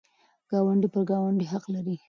[0.49, 1.95] ګاونډی په ګاونډي حق لري.